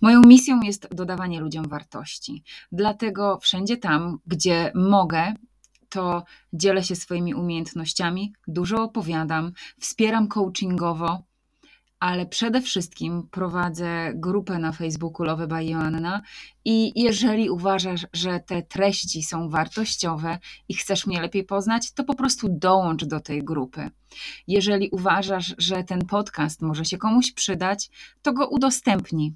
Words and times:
Moją 0.00 0.20
misją 0.20 0.60
jest 0.60 0.94
dodawanie 0.94 1.40
ludziom 1.40 1.68
wartości. 1.68 2.42
Dlatego 2.72 3.38
wszędzie 3.42 3.76
tam, 3.76 4.18
gdzie 4.26 4.72
mogę, 4.74 5.34
to 5.88 6.24
dzielę 6.52 6.84
się 6.84 6.96
swoimi 6.96 7.34
umiejętnościami, 7.34 8.32
dużo 8.48 8.82
opowiadam, 8.82 9.52
wspieram 9.80 10.28
coachingowo, 10.28 11.22
ale 12.00 12.26
przede 12.26 12.60
wszystkim 12.60 13.28
prowadzę 13.30 14.12
grupę 14.14 14.58
na 14.58 14.72
Facebooku 14.72 15.26
Love 15.26 15.46
by 15.46 15.64
Joanna 15.64 16.22
i 16.64 17.02
jeżeli 17.02 17.50
uważasz, 17.50 18.06
że 18.12 18.40
te 18.40 18.62
treści 18.62 19.22
są 19.22 19.48
wartościowe 19.48 20.38
i 20.68 20.74
chcesz 20.74 21.06
mnie 21.06 21.20
lepiej 21.20 21.44
poznać, 21.44 21.92
to 21.92 22.04
po 22.04 22.14
prostu 22.14 22.48
dołącz 22.50 23.04
do 23.04 23.20
tej 23.20 23.44
grupy. 23.44 23.90
Jeżeli 24.46 24.90
uważasz, 24.90 25.54
że 25.58 25.84
ten 25.84 26.06
podcast 26.06 26.62
może 26.62 26.84
się 26.84 26.98
komuś 26.98 27.32
przydać, 27.32 27.90
to 28.22 28.32
go 28.32 28.48
udostępnij. 28.48 29.34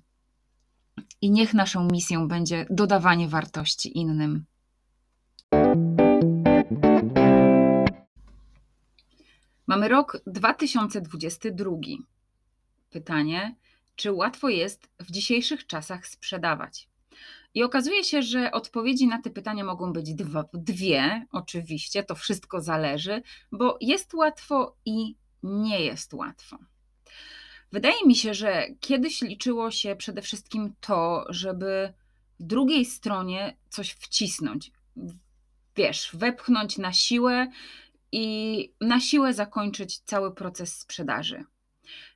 I 1.21 1.31
niech 1.31 1.55
naszą 1.55 1.89
misją 1.93 2.29
będzie 2.29 2.67
dodawanie 2.71 3.29
wartości 3.29 3.99
innym. 3.99 4.45
Mamy 9.67 9.89
rok 9.89 10.23
2022 10.27 11.71
pytanie, 12.91 13.57
czy 13.97 14.13
łatwo 14.13 14.49
jest 14.49 14.91
w 15.01 15.11
dzisiejszych 15.11 15.67
czasach 15.67 16.07
sprzedawać? 16.07 16.89
I 17.55 17.63
okazuje 17.63 18.05
się, 18.05 18.23
że 18.23 18.53
odpowiedzi 18.53 19.07
na 19.07 19.23
te 19.23 19.31
pytania 19.31 19.65
mogą 19.65 19.93
być 19.93 20.15
dwa, 20.15 20.45
dwie, 20.53 21.27
oczywiście, 21.31 22.03
to 22.03 22.15
wszystko 22.15 22.61
zależy, 22.61 23.23
bo 23.53 23.79
jest 23.81 24.15
łatwo 24.15 24.77
i 24.85 25.17
nie 25.43 25.81
jest 25.81 26.15
łatwo. 26.15 26.59
Wydaje 27.75 28.07
mi 28.07 28.17
się, 28.17 28.35
że 28.35 28.67
kiedyś 28.81 29.23
liczyło 29.23 29.71
się 29.71 29.97
przede 29.97 30.23
wszystkim 30.23 30.75
to, 30.81 31.25
żeby 31.29 31.93
drugiej 32.41 32.85
stronie 32.85 33.57
coś 33.69 33.91
wcisnąć. 33.91 34.73
Wiesz, 35.77 36.11
wepchnąć 36.13 36.79
na 36.79 36.93
siłę 36.93 37.47
i 38.13 38.73
na 38.81 39.01
siłę 39.01 39.35
zakończyć 39.35 39.99
cały 39.99 40.35
proces 40.35 40.79
sprzedaży. 40.79 41.45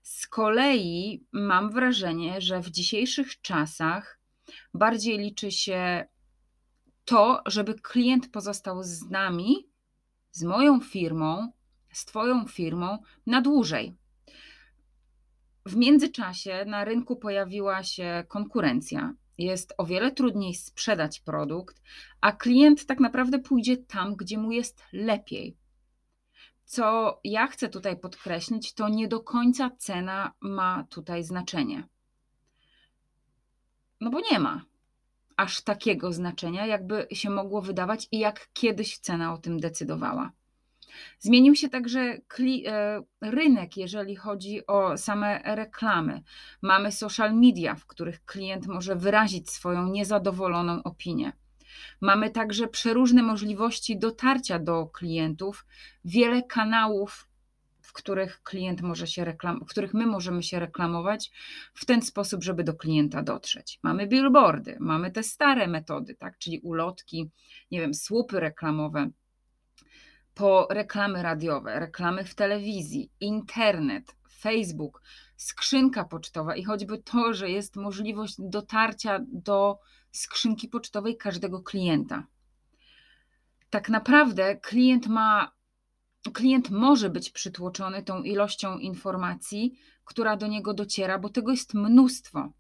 Z 0.03 0.27
kolei 0.27 1.25
mam 1.33 1.71
wrażenie, 1.71 2.41
że 2.41 2.61
w 2.61 2.71
dzisiejszych 2.71 3.41
czasach 3.41 4.21
bardziej 4.75 5.19
liczy 5.19 5.51
się 5.51 6.07
to, 7.05 7.43
żeby 7.47 7.75
klient 7.75 8.31
pozostał 8.31 8.83
z 8.83 9.11
nami, 9.11 9.69
z 10.33 10.43
moją 10.43 10.81
firmą, 10.81 11.53
z 11.93 12.05
Twoją 12.05 12.47
firmą 12.49 12.99
na 13.27 13.41
dłużej. 13.41 13.97
W 15.69 15.77
międzyczasie 15.77 16.65
na 16.67 16.85
rynku 16.85 17.17
pojawiła 17.17 17.83
się 17.83 18.25
konkurencja. 18.29 19.15
Jest 19.39 19.75
o 19.79 19.87
wiele 19.87 20.13
trudniej 20.13 20.55
sprzedać 20.55 21.21
produkt, 21.21 21.83
a 22.21 22.33
klient 22.33 22.87
tak 22.87 23.01
naprawdę 23.01 23.39
pójdzie 23.39 23.77
tam, 23.77 24.17
gdzie 24.17 24.39
mu 24.39 24.53
jest 24.53 24.83
lepiej. 24.93 25.57
Co 26.65 27.21
ja 27.25 27.47
chcę 27.47 27.69
tutaj 27.69 28.01
podkreślić, 28.01 28.75
to 28.75 28.89
nie 28.89 29.09
do 29.09 29.21
końca 29.21 29.71
cena 29.79 30.33
ma 30.41 30.87
tutaj 30.91 31.25
znaczenie. 31.25 31.89
No 34.01 34.11
bo 34.11 34.21
nie 34.33 34.39
ma 34.39 34.65
aż 35.37 35.63
takiego 35.63 36.13
znaczenia, 36.13 36.67
jakby 36.67 37.07
się 37.13 37.31
mogło 37.31 37.63
wydawać 37.63 38.09
i 38.13 38.19
jak 38.19 38.49
kiedyś 38.53 38.99
cena 38.99 39.33
o 39.33 39.39
tym 39.39 39.61
decydowała. 39.61 40.33
Zmienił 41.19 41.55
się 41.55 41.69
także 41.69 42.01
e, 42.01 42.21
rynek, 43.23 43.77
jeżeli 43.77 44.17
chodzi 44.17 44.67
o 44.67 44.97
same 44.97 45.41
reklamy. 45.45 46.23
Mamy 46.63 46.93
social 46.93 47.35
media, 47.35 47.75
w 47.75 47.87
których 47.87 48.25
klient 48.25 48.67
może 48.67 48.97
wyrazić 48.97 49.51
swoją 49.51 49.89
niezadowoloną 49.89 50.83
opinię. 50.83 51.33
Mamy 52.01 52.31
także 52.31 52.69
przeróżne 52.69 53.23
możliwości 53.23 53.99
dotarcia 53.99 54.59
do 54.59 54.87
klientów, 54.87 55.67
wiele 56.05 56.43
kanałów, 56.43 57.29
w 57.81 57.93
których 57.93 58.43
klient 58.43 58.81
może 58.81 59.07
się 59.07 59.25
reklam- 59.25 59.61
w 59.65 59.71
których 59.71 59.95
my 59.95 60.07
możemy 60.07 60.43
się 60.43 60.59
reklamować 60.59 61.31
w 61.75 61.87
ten 61.87 62.03
sposób, 62.03 62.45
żeby 62.45 62.65
do 62.65 62.75
klienta 62.75 63.23
dotrzeć. 63.23 63.79
Mamy 63.83 64.07
billboardy, 64.07 64.77
mamy 64.81 65.11
te 65.11 65.23
stare 65.23 65.67
metody, 65.67 66.15
tak, 66.15 66.39
czyli 66.39 66.61
ulotki, 66.61 67.31
nie 67.71 67.81
wiem, 67.81 67.95
słupy 67.95 68.41
reklamowe, 68.41 69.11
po 70.39 70.67
reklamy 70.71 71.23
radiowe, 71.23 71.81
reklamy 71.81 72.25
w 72.25 72.35
telewizji, 72.35 73.13
internet, 73.21 74.17
Facebook, 74.41 75.03
skrzynka 75.37 76.05
pocztowa 76.05 76.57
i 76.57 76.65
choćby 76.65 76.99
to, 76.99 77.35
że 77.35 77.51
jest 77.51 77.77
możliwość 77.77 78.35
dotarcia 78.39 79.19
do 79.33 79.79
skrzynki 80.13 80.69
pocztowej 80.69 81.17
każdego 81.17 81.63
klienta. 81.63 82.27
Tak 83.71 83.89
naprawdę 83.89 84.57
klient 84.57 85.07
ma, 85.07 85.53
klient 86.33 86.71
może 86.71 87.11
być 87.11 87.31
przytłoczony 87.31 88.03
tą 88.03 88.23
ilością 88.23 88.79
informacji, 88.79 89.79
która 90.05 90.37
do 90.37 90.47
niego 90.47 90.75
dociera, 90.75 91.19
bo 91.19 91.29
tego 91.29 91.51
jest 91.51 91.75
mnóstwo, 91.75 92.53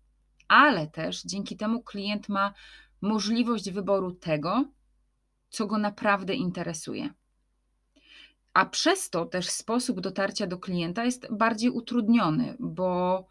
ale 0.48 0.86
też 0.86 1.22
dzięki 1.22 1.56
temu 1.56 1.82
klient 1.82 2.28
ma 2.28 2.54
możliwość 3.00 3.70
wyboru 3.70 4.12
tego, 4.12 4.64
co 5.48 5.66
go 5.66 5.78
naprawdę 5.78 6.34
interesuje. 6.34 7.10
A 8.58 8.66
przez 8.66 9.10
to 9.10 9.26
też 9.26 9.48
sposób 9.48 10.00
dotarcia 10.00 10.46
do 10.46 10.58
klienta 10.58 11.04
jest 11.04 11.26
bardziej 11.30 11.70
utrudniony, 11.70 12.56
bo 12.60 13.26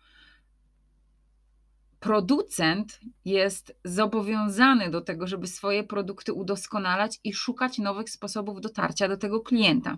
producent 2.00 3.00
jest 3.26 3.80
zobowiązany 3.86 4.92
do 4.92 5.02
tego, 5.02 5.28
żeby 5.28 5.48
swoje 5.48 5.84
produkty 5.84 6.34
udoskonalać 6.34 7.20
i 7.24 7.34
szukać 7.34 7.78
nowych 7.78 8.10
sposobów 8.10 8.62
dotarcia 8.62 9.08
do 9.08 9.18
tego 9.18 9.42
klienta. 9.42 9.98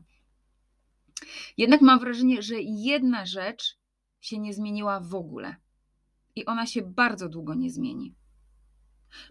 Jednak 1.57 1.81
mam 1.81 1.99
wrażenie, 1.99 2.41
że 2.41 2.55
jedna 2.61 3.25
rzecz 3.25 3.79
się 4.21 4.39
nie 4.39 4.53
zmieniła 4.53 4.99
w 4.99 5.15
ogóle 5.15 5.55
i 6.35 6.45
ona 6.45 6.65
się 6.65 6.81
bardzo 6.81 7.29
długo 7.29 7.53
nie 7.53 7.69
zmieni. 7.69 8.15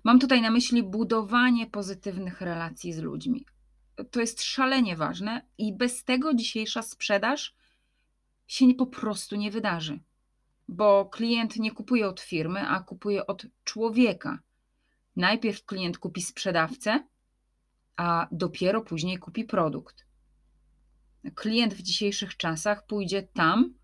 Mam 0.04 0.18
tutaj 0.18 0.42
na 0.42 0.50
myśli 0.50 0.82
budowanie 0.82 1.66
pozytywnych 1.66 2.40
relacji 2.40 2.92
z 2.92 2.98
ludźmi. 2.98 3.46
To 4.10 4.20
jest 4.20 4.42
szalenie 4.42 4.96
ważne 4.96 5.42
i 5.58 5.72
bez 5.72 6.04
tego 6.04 6.34
dzisiejsza 6.34 6.82
sprzedaż 6.82 7.54
się 8.46 8.74
po 8.74 8.86
prostu 8.86 9.36
nie 9.36 9.50
wydarzy 9.50 10.00
bo 10.68 11.06
klient 11.06 11.56
nie 11.56 11.70
kupuje 11.70 12.08
od 12.08 12.20
firmy, 12.20 12.68
a 12.68 12.80
kupuje 12.80 13.26
od 13.26 13.46
człowieka. 13.64 14.38
Najpierw 15.16 15.64
klient 15.64 15.98
kupi 15.98 16.22
sprzedawcę, 16.22 17.06
a 17.96 18.28
dopiero 18.32 18.80
później 18.80 19.18
kupi 19.18 19.44
produkt. 19.44 20.06
Klient 21.34 21.74
w 21.74 21.82
dzisiejszych 21.82 22.36
czasach 22.36 22.86
pójdzie 22.86 23.22
tam, 23.22 23.74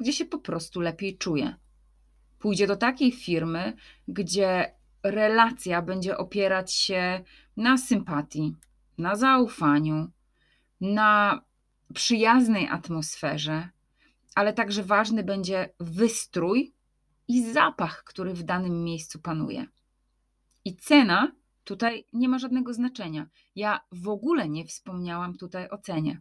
gdzie 0.00 0.12
się 0.12 0.24
po 0.24 0.38
prostu 0.38 0.80
lepiej 0.80 1.18
czuje. 1.18 1.54
Pójdzie 2.38 2.66
do 2.66 2.76
takiej 2.76 3.12
firmy, 3.12 3.76
gdzie 4.08 4.74
relacja 5.02 5.82
będzie 5.82 6.18
opierać 6.18 6.74
się 6.74 7.24
na 7.56 7.78
sympatii, 7.78 8.54
na 8.98 9.16
zaufaniu, 9.16 10.10
na 10.80 11.40
przyjaznej 11.94 12.68
atmosferze, 12.68 13.68
ale 14.34 14.52
także 14.52 14.82
ważny 14.82 15.22
będzie 15.24 15.74
wystrój 15.80 16.74
i 17.28 17.52
zapach, 17.52 18.04
który 18.04 18.34
w 18.34 18.42
danym 18.42 18.84
miejscu 18.84 19.18
panuje. 19.18 19.66
I 20.64 20.76
cena 20.76 21.32
tutaj 21.64 22.06
nie 22.12 22.28
ma 22.28 22.38
żadnego 22.38 22.74
znaczenia. 22.74 23.26
Ja 23.56 23.80
w 23.92 24.08
ogóle 24.08 24.48
nie 24.48 24.64
wspomniałam 24.64 25.36
tutaj 25.36 25.68
o 25.70 25.78
cenie, 25.78 26.20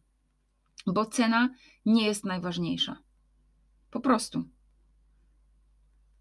bo 0.88 1.06
cena 1.06 1.50
nie 1.86 2.06
jest 2.06 2.26
najważniejsza. 2.26 2.98
Po 3.92 4.00
prostu. 4.00 4.44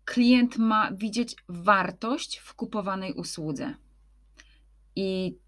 Klient 0.04 0.58
ma 0.58 0.92
widzieć 0.92 1.36
wartość 1.48 2.38
w 2.38 2.54
kupowanej 2.54 3.12
usłudze. 3.12 3.74
I 4.96 5.38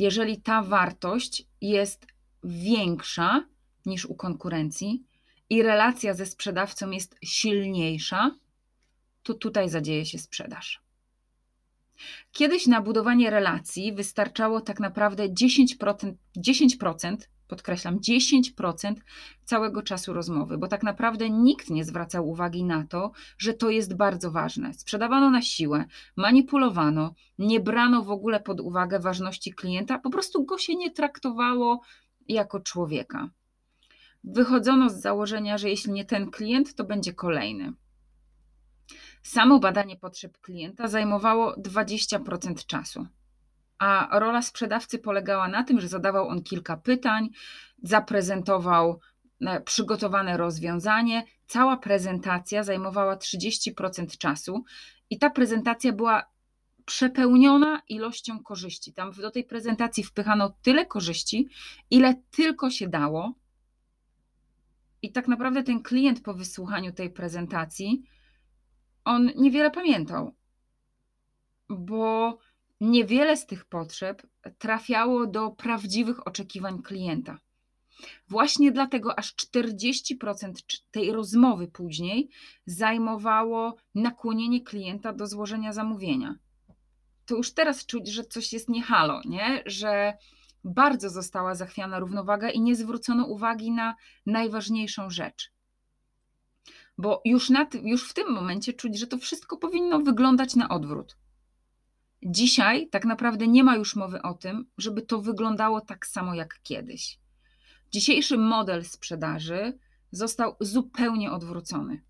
jeżeli 0.00 0.42
ta 0.42 0.62
wartość 0.62 1.46
jest 1.60 2.06
większa 2.44 3.44
niż 3.86 4.06
u 4.06 4.14
konkurencji, 4.14 5.04
i 5.50 5.62
relacja 5.62 6.14
ze 6.14 6.26
sprzedawcą 6.26 6.90
jest 6.90 7.16
silniejsza, 7.24 8.36
to 9.22 9.34
tutaj 9.34 9.68
zadzieje 9.68 10.06
się 10.06 10.18
sprzedaż. 10.18 10.82
Kiedyś 12.32 12.66
na 12.66 12.80
budowanie 12.80 13.30
relacji 13.30 13.92
wystarczało 13.92 14.60
tak 14.60 14.80
naprawdę 14.80 15.28
10%, 15.28 16.12
10% 16.36 17.16
podkreślam, 17.50 17.98
10% 17.98 18.94
całego 19.44 19.82
czasu 19.82 20.12
rozmowy, 20.12 20.58
bo 20.58 20.68
tak 20.68 20.82
naprawdę 20.82 21.30
nikt 21.30 21.70
nie 21.70 21.84
zwracał 21.84 22.28
uwagi 22.28 22.64
na 22.64 22.86
to, 22.86 23.12
że 23.38 23.54
to 23.54 23.70
jest 23.70 23.96
bardzo 23.96 24.30
ważne. 24.30 24.74
Sprzedawano 24.74 25.30
na 25.30 25.42
siłę, 25.42 25.84
manipulowano, 26.16 27.14
nie 27.38 27.60
brano 27.60 28.02
w 28.02 28.10
ogóle 28.10 28.40
pod 28.40 28.60
uwagę 28.60 29.00
ważności 29.00 29.52
klienta, 29.52 29.98
po 29.98 30.10
prostu 30.10 30.44
go 30.44 30.58
się 30.58 30.76
nie 30.76 30.90
traktowało 30.90 31.80
jako 32.28 32.60
człowieka 32.60 33.30
wychodzono 34.24 34.90
z 34.90 35.00
założenia, 35.00 35.58
że 35.58 35.68
jeśli 35.68 35.92
nie 35.92 36.04
ten 36.04 36.30
klient, 36.30 36.74
to 36.74 36.84
będzie 36.84 37.14
kolejny. 37.14 37.72
Samo 39.22 39.58
badanie 39.58 39.96
potrzeb 39.96 40.38
klienta 40.40 40.88
zajmowało 40.88 41.54
20% 41.54 42.66
czasu. 42.66 43.06
A 43.80 44.18
rola 44.18 44.42
sprzedawcy 44.42 44.98
polegała 44.98 45.48
na 45.48 45.64
tym, 45.64 45.80
że 45.80 45.88
zadawał 45.88 46.28
on 46.28 46.42
kilka 46.42 46.76
pytań, 46.76 47.28
zaprezentował 47.82 49.00
e, 49.40 49.60
przygotowane 49.60 50.36
rozwiązanie. 50.36 51.24
Cała 51.46 51.76
prezentacja 51.76 52.62
zajmowała 52.62 53.16
30% 53.16 54.18
czasu 54.18 54.64
i 55.10 55.18
ta 55.18 55.30
prezentacja 55.30 55.92
była 55.92 56.30
przepełniona 56.84 57.82
ilością 57.88 58.42
korzyści. 58.42 58.92
Tam 58.92 59.12
do 59.12 59.30
tej 59.30 59.44
prezentacji 59.44 60.04
wpychano 60.04 60.54
tyle 60.62 60.86
korzyści, 60.86 61.48
ile 61.90 62.14
tylko 62.30 62.70
się 62.70 62.88
dało. 62.88 63.34
I 65.02 65.12
tak 65.12 65.28
naprawdę 65.28 65.62
ten 65.62 65.82
klient 65.82 66.22
po 66.22 66.34
wysłuchaniu 66.34 66.92
tej 66.92 67.10
prezentacji, 67.10 68.02
on 69.04 69.30
niewiele 69.36 69.70
pamiętał, 69.70 70.34
bo 71.68 72.38
niewiele 72.80 73.36
z 73.36 73.46
tych 73.46 73.64
potrzeb 73.64 74.22
trafiało 74.58 75.26
do 75.26 75.50
prawdziwych 75.50 76.26
oczekiwań 76.26 76.82
klienta. 76.82 77.38
Właśnie 78.28 78.72
dlatego 78.72 79.18
aż 79.18 79.34
40% 79.34 80.52
tej 80.90 81.12
rozmowy 81.12 81.68
później 81.68 82.30
zajmowało 82.66 83.76
nakłonienie 83.94 84.64
klienta 84.64 85.12
do 85.12 85.26
złożenia 85.26 85.72
zamówienia. 85.72 86.34
To 87.26 87.36
już 87.36 87.54
teraz 87.54 87.86
czuć, 87.86 88.08
że 88.08 88.24
coś 88.24 88.52
jest 88.52 88.68
niehalo, 88.68 89.20
nie? 89.24 89.62
że 89.66 90.16
bardzo 90.64 91.10
została 91.10 91.54
zachwiana 91.54 91.98
równowaga 91.98 92.50
i 92.50 92.60
nie 92.60 92.76
zwrócono 92.76 93.26
uwagi 93.26 93.70
na 93.70 93.94
najważniejszą 94.26 95.10
rzecz. 95.10 95.52
Bo 96.98 97.22
już, 97.24 97.50
już 97.82 98.10
w 98.10 98.14
tym 98.14 98.32
momencie 98.32 98.72
czuć, 98.72 98.98
że 98.98 99.06
to 99.06 99.18
wszystko 99.18 99.56
powinno 99.56 99.98
wyglądać 99.98 100.56
na 100.56 100.68
odwrót. 100.68 101.16
Dzisiaj 102.22 102.88
tak 102.88 103.04
naprawdę 103.04 103.48
nie 103.48 103.64
ma 103.64 103.76
już 103.76 103.96
mowy 103.96 104.22
o 104.22 104.34
tym, 104.34 104.66
żeby 104.78 105.02
to 105.02 105.20
wyglądało 105.20 105.80
tak 105.80 106.06
samo 106.06 106.34
jak 106.34 106.60
kiedyś. 106.62 107.18
Dzisiejszy 107.92 108.38
model 108.38 108.84
sprzedaży 108.84 109.78
został 110.12 110.56
zupełnie 110.60 111.32
odwrócony. 111.32 112.02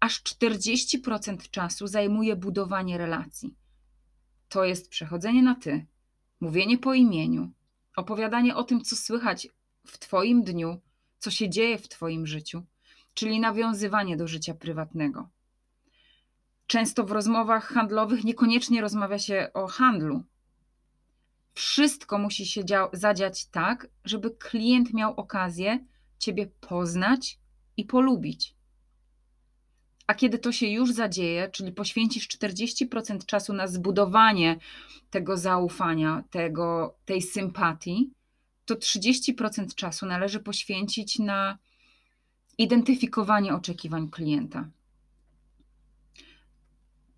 Aż 0.00 0.22
40% 0.22 1.50
czasu 1.50 1.86
zajmuje 1.86 2.36
budowanie 2.36 2.98
relacji. 2.98 3.54
To 4.48 4.64
jest 4.64 4.88
przechodzenie 4.88 5.42
na 5.42 5.54
ty, 5.54 5.86
mówienie 6.40 6.78
po 6.78 6.94
imieniu, 6.94 7.52
opowiadanie 7.96 8.56
o 8.56 8.64
tym, 8.64 8.80
co 8.80 8.96
słychać 8.96 9.48
w 9.86 9.98
Twoim 9.98 10.42
dniu, 10.42 10.80
co 11.18 11.30
się 11.30 11.50
dzieje 11.50 11.78
w 11.78 11.88
Twoim 11.88 12.26
życiu, 12.26 12.62
czyli 13.14 13.40
nawiązywanie 13.40 14.16
do 14.16 14.26
życia 14.26 14.54
prywatnego. 14.54 15.28
Często 16.66 17.04
w 17.04 17.12
rozmowach 17.12 17.68
handlowych 17.68 18.24
niekoniecznie 18.24 18.80
rozmawia 18.80 19.18
się 19.18 19.50
o 19.54 19.66
handlu. 19.66 20.22
Wszystko 21.54 22.18
musi 22.18 22.46
się 22.46 22.62
zadziać 22.92 23.46
tak, 23.46 23.88
żeby 24.04 24.30
klient 24.30 24.94
miał 24.94 25.14
okazję 25.14 25.78
Ciebie 26.18 26.46
poznać 26.46 27.38
i 27.76 27.84
polubić. 27.84 28.54
A 30.06 30.14
kiedy 30.14 30.38
to 30.38 30.52
się 30.52 30.66
już 30.66 30.92
zadzieje, 30.92 31.48
czyli 31.48 31.72
poświęcisz 31.72 32.28
40% 32.28 33.26
czasu 33.26 33.52
na 33.52 33.66
zbudowanie 33.66 34.56
tego 35.10 35.36
zaufania, 35.36 36.24
tego, 36.30 36.96
tej 37.04 37.22
sympatii, 37.22 38.10
to 38.64 38.74
30% 38.74 39.74
czasu 39.74 40.06
należy 40.06 40.40
poświęcić 40.40 41.18
na 41.18 41.58
identyfikowanie 42.58 43.54
oczekiwań 43.54 44.10
klienta. 44.10 44.68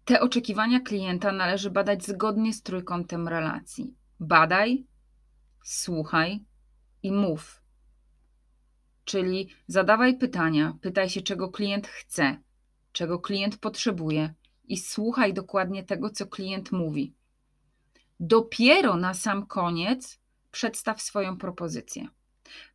Te 0.08 0.20
oczekiwania 0.20 0.81
klienta 0.81 1.32
należy 1.32 1.70
badać 1.70 2.06
zgodnie 2.06 2.52
z 2.52 2.62
trójkątem 2.62 3.28
relacji. 3.28 3.94
Badaj, 4.20 4.87
słuchaj 5.64 6.44
i 7.02 7.12
mów. 7.12 7.62
Czyli 9.05 9.49
zadawaj 9.66 10.19
pytania, 10.19 10.76
pytaj 10.81 11.10
się, 11.10 11.20
czego 11.20 11.49
klient 11.49 11.87
chce, 11.87 12.38
czego 12.93 13.19
klient 13.19 13.56
potrzebuje 13.56 14.34
i 14.64 14.76
słuchaj 14.76 15.34
dokładnie 15.34 15.84
tego, 15.84 16.10
co 16.10 16.26
klient 16.26 16.72
mówi. 16.72 17.14
Dopiero 18.20 18.96
na 18.96 19.14
sam 19.14 19.46
koniec 19.46 20.20
przedstaw 20.50 21.02
swoją 21.02 21.37
propozycję. 21.37 22.08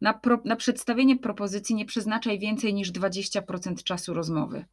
Na, 0.01 0.13
pro, 0.13 0.41
na 0.45 0.55
przedstawienie 0.55 1.17
propozycji 1.17 1.75
nie 1.75 1.85
przeznaczaj 1.85 2.39
więcej 2.39 2.73
niż 2.73 2.91
20% 2.91 3.83
czasu 3.83 4.13
rozmowy. 4.13 4.65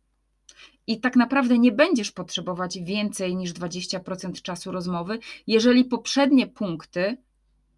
I 0.86 1.00
tak 1.00 1.16
naprawdę 1.16 1.58
nie 1.58 1.72
będziesz 1.72 2.12
potrzebować 2.12 2.78
więcej 2.78 3.36
niż 3.36 3.52
20% 3.52 4.42
czasu 4.42 4.72
rozmowy, 4.72 5.18
jeżeli 5.46 5.84
poprzednie 5.84 6.46
punkty 6.46 7.16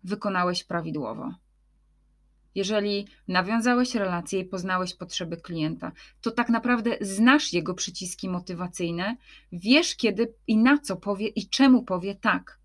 wykonałeś 0.05 0.65
prawidłowo. 0.65 1.35
Jeżeli 2.55 3.07
nawiązałeś 3.29 3.95
relację 3.95 4.41
i 4.41 4.45
poznałeś 4.45 4.95
potrzeby 4.95 5.37
klienta, 5.37 5.93
to 6.21 6.31
tak 6.31 6.49
naprawdę 6.49 6.97
znasz 7.01 7.53
jego 7.53 7.75
przyciski 7.75 8.29
motywacyjne, 8.29 9.17
wiesz 9.53 9.97
kiedy 9.97 10.35
i 10.47 10.57
na 10.57 10.79
co 10.79 10.97
powie 10.97 11.27
i 11.29 11.49
czemu 11.49 11.83
powie 11.83 12.15
tak. 12.15 12.59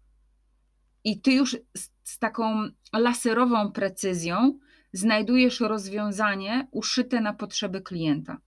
I 1.04 1.22
ty 1.22 1.32
już 1.32 1.58
z, 1.78 1.90
z 2.04 2.20
taką 2.20 2.70
laserową 2.94 3.72
precyzją 3.72 4.60
znajdujesz 4.94 5.60
rozwiązanie 5.60 6.68
uszyte 6.72 7.22
na 7.22 7.34
potrzeby 7.34 7.82
klienta. 7.82 8.38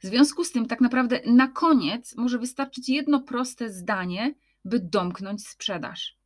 W 0.00 0.06
związku 0.06 0.44
z 0.44 0.52
tym, 0.52 0.66
tak 0.66 0.80
naprawdę 0.80 1.20
na 1.26 1.48
koniec 1.48 2.16
może 2.16 2.38
wystarczyć 2.38 2.88
jedno 2.88 3.20
proste 3.20 3.72
zdanie, 3.72 4.34
by 4.64 4.80
domknąć 4.80 5.48
sprzedaż. 5.48 6.18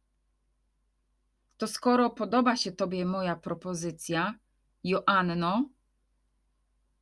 To 1.56 1.67
skoro 1.67 2.11
podoba 2.11 2.56
się 2.56 2.73
Tobie 2.73 3.05
moja 3.05 3.37
propozycja, 3.37 4.39
Joanno, 4.85 5.69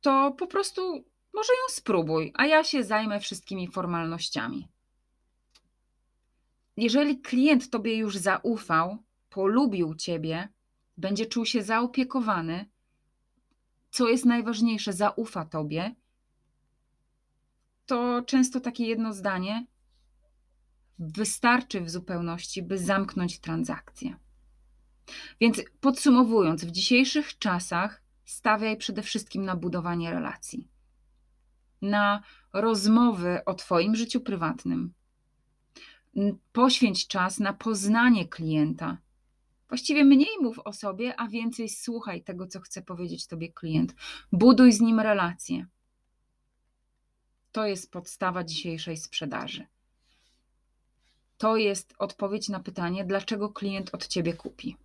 to 0.01 0.31
po 0.31 0.47
prostu 0.47 1.05
może 1.33 1.53
ją 1.53 1.69
spróbuj, 1.69 2.31
a 2.35 2.45
ja 2.45 2.63
się 2.63 2.83
zajmę 2.83 3.19
wszystkimi 3.19 3.67
formalnościami. 3.67 4.67
Jeżeli 6.77 7.21
klient 7.21 7.69
Tobie 7.69 7.97
już 7.97 8.17
zaufał, 8.17 8.97
polubił 9.29 9.95
Ciebie, 9.95 10.49
będzie 10.97 11.25
czuł 11.25 11.45
się 11.45 11.63
zaopiekowany, 11.63 12.65
co 13.91 14.07
jest 14.07 14.25
najważniejsze, 14.25 14.93
zaufa 14.93 15.45
Tobie, 15.45 15.95
to 17.87 18.21
często 18.21 18.59
takie 18.59 18.85
jedno 18.85 19.13
zdanie 19.13 19.65
wystarczy 20.99 21.81
w 21.81 21.89
zupełności, 21.89 22.63
by 22.63 22.77
zamknąć 22.77 23.39
transakcję. 23.39 24.15
Więc 25.41 25.61
podsumowując, 25.79 26.65
w 26.65 26.71
dzisiejszych 26.71 27.37
czasach 27.37 28.03
stawiaj 28.25 28.77
przede 28.77 29.01
wszystkim 29.01 29.45
na 29.45 29.55
budowanie 29.55 30.11
relacji, 30.11 30.67
na 31.81 32.23
rozmowy 32.53 33.45
o 33.45 33.53
Twoim 33.53 33.95
życiu 33.95 34.21
prywatnym. 34.21 34.93
Poświęć 36.51 37.07
czas 37.07 37.39
na 37.39 37.53
poznanie 37.53 38.27
klienta. 38.27 38.97
Właściwie 39.69 40.05
mniej 40.05 40.37
mów 40.41 40.59
o 40.59 40.73
sobie, 40.73 41.19
a 41.19 41.27
więcej 41.27 41.69
słuchaj 41.69 42.23
tego, 42.23 42.47
co 42.47 42.59
chce 42.59 42.81
powiedzieć 42.81 43.27
Tobie 43.27 43.53
klient. 43.53 43.95
Buduj 44.31 44.71
z 44.71 44.81
nim 44.81 44.99
relacje. 44.99 45.65
To 47.57 47.65
jest 47.65 47.91
podstawa 47.91 48.43
dzisiejszej 48.43 48.97
sprzedaży. 48.97 49.65
To 51.37 51.57
jest 51.57 51.93
odpowiedź 51.99 52.49
na 52.49 52.59
pytanie, 52.59 53.05
dlaczego 53.05 53.49
klient 53.49 53.89
od 53.93 54.07
ciebie 54.07 54.33
kupi. 54.33 54.77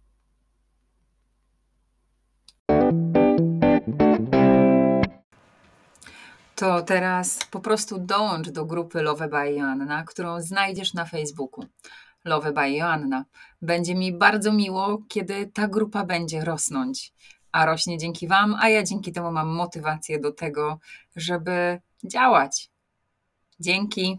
To 6.54 6.82
teraz 6.82 7.38
po 7.50 7.60
prostu 7.60 7.98
dołącz 7.98 8.50
do 8.50 8.64
grupy 8.64 9.02
Love 9.02 9.28
by 9.28 9.52
Joanna, 9.52 10.04
którą 10.04 10.40
znajdziesz 10.40 10.94
na 10.94 11.04
Facebooku. 11.04 11.64
Love 12.24 12.52
by 12.52 12.70
Joanna. 12.70 13.24
Będzie 13.62 13.94
mi 13.94 14.18
bardzo 14.18 14.52
miło, 14.52 15.02
kiedy 15.08 15.46
ta 15.46 15.68
grupa 15.68 16.04
będzie 16.04 16.44
rosnąć. 16.44 17.12
A 17.52 17.66
rośnie 17.66 17.98
dzięki 17.98 18.28
Wam, 18.28 18.56
a 18.60 18.68
ja 18.68 18.82
dzięki 18.82 19.12
temu 19.12 19.32
mam 19.32 19.48
motywację 19.48 20.20
do 20.20 20.32
tego, 20.32 20.78
żeby 21.16 21.80
działać. 22.04 22.70
Dzięki. 23.60 24.18